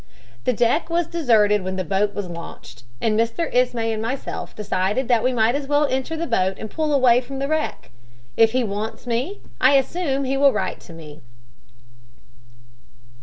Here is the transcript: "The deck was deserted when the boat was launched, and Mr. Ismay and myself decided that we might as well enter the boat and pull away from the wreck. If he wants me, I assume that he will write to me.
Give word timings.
"The 0.45 0.53
deck 0.53 0.89
was 0.89 1.05
deserted 1.05 1.63
when 1.63 1.75
the 1.75 1.83
boat 1.83 2.15
was 2.15 2.27
launched, 2.27 2.85
and 2.99 3.19
Mr. 3.19 3.53
Ismay 3.53 3.93
and 3.93 4.01
myself 4.01 4.55
decided 4.55 5.07
that 5.09 5.23
we 5.23 5.31
might 5.31 5.53
as 5.53 5.67
well 5.67 5.85
enter 5.85 6.17
the 6.17 6.25
boat 6.25 6.57
and 6.57 6.71
pull 6.71 6.91
away 6.91 7.21
from 7.21 7.37
the 7.37 7.47
wreck. 7.47 7.91
If 8.35 8.53
he 8.53 8.63
wants 8.63 9.05
me, 9.05 9.41
I 9.61 9.73
assume 9.73 10.23
that 10.23 10.29
he 10.29 10.37
will 10.37 10.53
write 10.53 10.79
to 10.79 10.93
me. 10.93 11.21